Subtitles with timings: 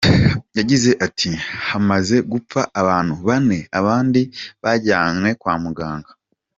[0.57, 1.31] Yagize ati
[1.67, 4.21] “Hamaze gupfa abantu bane abandi
[4.63, 6.11] bajyanywe kwa muganga.